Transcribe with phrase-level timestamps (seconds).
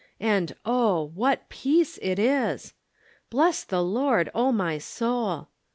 [0.19, 2.73] And oh, what peace it is!"
[3.29, 5.49] Bless the Lord, O my soul."